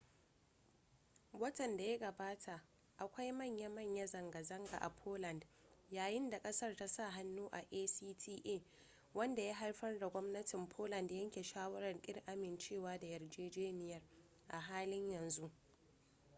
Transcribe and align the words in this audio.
watan 1.33 1.77
da 1.77 1.83
ya 1.83 1.97
gabata 1.97 2.61
akwai 2.97 3.31
manya-manya 3.31 4.05
zanga-zanga 4.05 4.77
a 4.81 4.89
poland 4.89 5.45
yayin 5.91 6.29
da 6.29 6.39
kasar 6.41 6.75
ta 6.75 6.87
sa 6.87 7.09
hannu 7.11 7.47
a 7.51 7.57
acta 7.59 8.61
wanda 9.13 9.41
ya 9.43 9.55
haifar 9.55 9.99
da 9.99 10.09
gwamnatin 10.09 10.67
poland 10.69 11.11
yanke 11.11 11.43
shawarar 11.43 12.01
kin 12.01 12.21
amincewa 12.25 12.97
da 12.99 13.07
yarjejeniyar 13.07 14.01
a 14.47 14.59
halin 14.59 15.09
yanzu 15.11 15.51